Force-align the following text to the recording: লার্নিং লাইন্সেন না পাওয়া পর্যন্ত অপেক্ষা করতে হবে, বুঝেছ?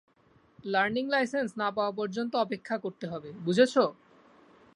লার্নিং 0.63 1.05
লাইন্সেন 1.09 1.45
না 1.55 1.67
পাওয়া 1.71 1.91
পর্যন্ত 1.91 2.31
অপেক্ষা 2.35 2.75
করতে 2.77 3.05
হবে, 3.07 3.29
বুঝেছ? 3.45 3.73